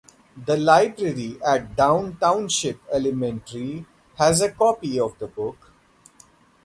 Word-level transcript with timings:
The 0.47 0.57
library 0.57 1.37
at 1.45 1.75
Downe 1.75 2.17
Township 2.17 2.81
Elementary 2.91 3.85
has 4.17 4.41
a 4.41 4.49
copy 4.49 4.99
of 4.99 5.15
the 5.19 5.27
book. 5.27 5.71